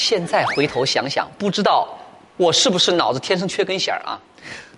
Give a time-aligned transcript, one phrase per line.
[0.00, 1.86] 现在回头想想，不知道
[2.38, 4.18] 我是不是脑子天生缺根弦儿啊？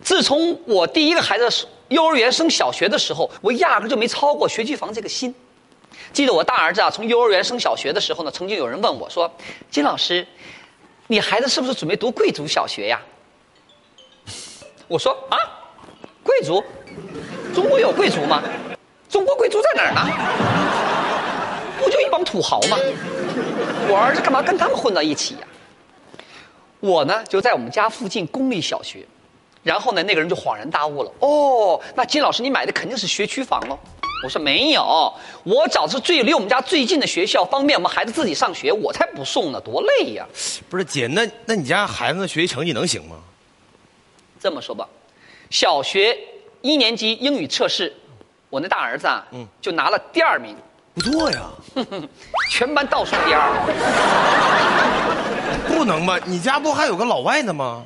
[0.02, 1.48] 自从我第一个孩子
[1.88, 5.32] 幼儿园升小学的时候，我压根就没操过学区房这个心。
[6.12, 9.32] 记得我大儿子啊，从幼儿园升小学的时候呢，曾经有人问我说
[9.70, 10.26] ：“金老师，
[11.06, 13.00] 你孩子是不是准备读贵族小学呀？”
[14.88, 15.38] 我说：“啊，
[16.24, 16.62] 贵族？
[17.54, 18.42] 中国有贵族吗？
[19.08, 20.00] 中国贵族在哪儿呢？
[21.78, 22.76] 不就一帮土豪吗？
[23.88, 25.40] 我儿子干嘛跟他们混到一起呀？”
[26.80, 29.06] 我呢，就在我们家附近公立小学。
[29.62, 31.12] 然后呢，那个人就恍然大悟了。
[31.20, 33.78] 哦，那金老师，你买的肯定是学区房喽？
[34.24, 35.14] 我说没有，
[35.44, 38.72] 我找的是最离我们家最近的学校，方便我们孩子自己上学。
[38.72, 40.26] 我才不送呢，多累呀！
[40.68, 43.16] 不是姐，那那你家孩子的学习成绩能行吗？
[44.40, 44.88] 这么说吧，
[45.48, 46.18] 小学
[46.60, 47.94] 一年级英语测试，
[48.50, 50.56] 我那大儿子啊，嗯，就拿了第二名，
[50.94, 51.50] 不错呀，
[52.50, 53.48] 全班倒数第二。
[55.68, 56.18] 不能吧？
[56.24, 57.82] 你家不还有个老外呢吗？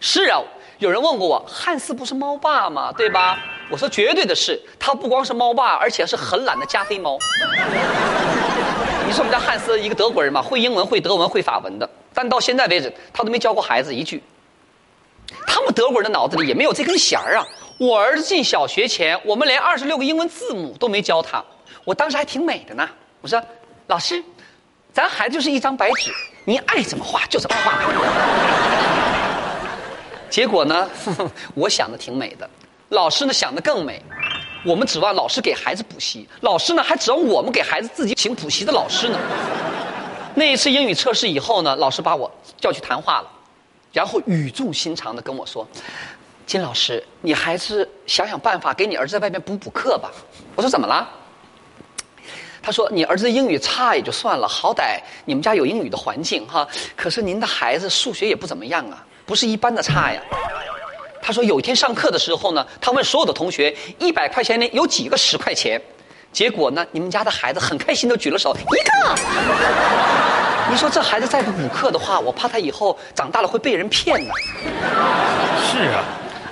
[0.00, 0.40] 是啊。
[0.78, 2.90] 有人问过我，汉斯不是猫爸吗？
[2.96, 3.38] 对吧？
[3.68, 7.18] 我说绝对的是，他不光是猫爸，而且是很懒的加菲猫。
[9.06, 14.22] 你说我们家汉斯一个德国人嘛，会英文、会德文、会法文的，但到现在为止，他都没教过孩子一句。
[15.46, 17.46] 他们德国人的脑子里也没有这根弦儿啊！
[17.80, 21.42] 我儿子进小学前，我们连二十六个英文字母都没教他，
[21.82, 22.86] 我当时还挺美的呢。
[23.22, 23.42] 我说，
[23.86, 24.22] 老师，
[24.92, 26.12] 咱孩子就是一张白纸，
[26.44, 27.80] 您爱怎么画就怎么画。
[30.28, 30.90] 结果呢？
[31.56, 32.46] 我想的挺美的，
[32.90, 34.02] 老师呢想的更美。
[34.62, 39.18] 我们指望老师给孩子补习，老师呢还指望我们给孩子自己请补习的老师呢。
[40.34, 43.30] 那一次英语测试以后呢，老师把我叫去谈话了，
[43.90, 45.66] 然后语重心长的跟我说
[46.46, 50.10] ：“金老师，你还是想想办法给你儿子在外面补补课吧。”
[50.56, 51.08] 我说：“怎么了？”
[52.62, 56.66] 他说：“你儿子英语差也就算了，好歹你们家有英语的环境哈。
[56.96, 60.20] 可是您的孩子数学也不怎么样啊。”不是一般的差呀！
[61.22, 65.80] 他说有一天上课的时候呢，他问所有的同学一百块钱里有几个十块钱，
[66.32, 69.14] 结果呢，你们家的孩子很开心的举了手一个。
[70.68, 74.34] 你说这孩子再不补课的话，我怕他以后长大了会被人骗呢。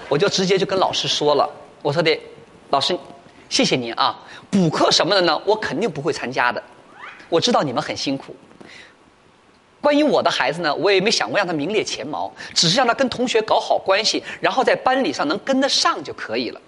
[0.08, 1.48] 我就直接就跟老师说了，
[1.82, 2.19] 我说的，
[2.70, 2.98] 老师，
[3.48, 4.19] 谢谢您啊，
[4.50, 6.62] 补课什么的呢，我肯定不会参加的，
[7.28, 8.34] 我知道你们很辛苦。
[9.80, 16.60] 关于我的孩子呢，我也没想过让他名列前茅，只是让他跟同学搞好关系，然后在班里上能跟得上就可以了。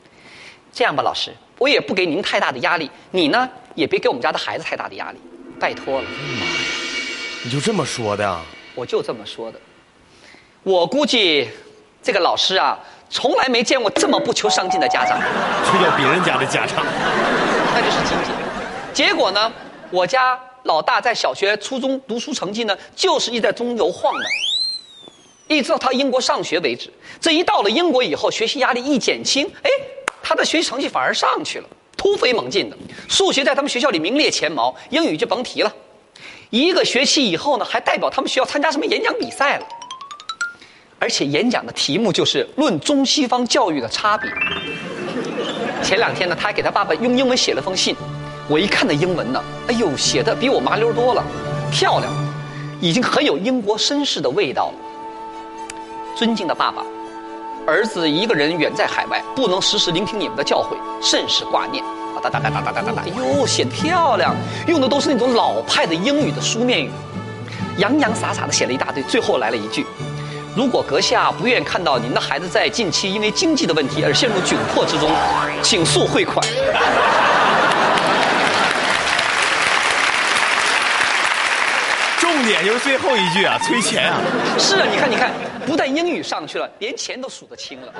[0.72, 5.18] 这样吧，老师，我也不给您太大的压力，你呢也别给我们家的孩子太大的压力，
[5.58, 6.08] 拜托了。
[6.08, 6.52] 妈呀，
[7.42, 8.40] 你就这么说的呀？
[8.76, 9.60] 我就这么说的。
[10.62, 11.48] 我估计
[12.02, 12.78] 这个老师啊，
[13.08, 15.20] 从来没见过这么不求上进的家长。
[15.64, 16.84] 这叫别人家的家长，
[17.74, 18.30] 那就是经济。
[18.92, 19.52] 结果呢，
[19.90, 20.38] 我家。
[20.64, 24.24] 老大在小学、初中读书成绩呢，就是一直在中游晃的，
[25.48, 26.92] 一直到他英国上学为止。
[27.18, 29.70] 这一到了英国以后，学习压力一减轻，哎，
[30.22, 31.64] 他的学习成绩反而上去了，
[31.96, 32.76] 突飞猛进的。
[33.08, 35.74] 数学在他们学校里名列前茅，英语就甭提了。
[36.50, 39.66] 一个学期以后呢，还代表他们学校参加什么演讲比赛了，
[41.00, 44.30] 而且演讲的题目就是论中西方教育的差别。
[45.82, 47.96] 前两天呢，他还给他爸爸用英文写了封信。
[48.46, 51.24] 我一看那英文呢，哎呦，写的比我麻溜多了，
[51.72, 52.12] 漂亮，
[52.82, 54.74] 已经很有英国绅士的味道了。
[56.14, 56.84] 尊敬的爸爸，
[57.66, 61.82] 儿子一个人远在海外，不能时时聆听你们的教诲，甚是挂念。
[62.22, 64.36] 哒哒哒哒哒哒哒哒，哎呦，写的漂亮，
[64.66, 66.90] 用的都是那种老派的英语的书面语，
[67.78, 69.86] 洋洋洒洒的写了一大堆，最后来了一句：
[70.56, 75.08] 如果阁下不愿看到您的孩子在近期因为经济的问题而陷入窘迫之中，
[75.62, 76.44] 请速汇款。
[82.18, 84.18] 重点就是最后一句啊，催钱啊！
[84.58, 85.30] 是啊，你看，你看，
[85.66, 87.92] 不但英语上去了，连钱都数得清了。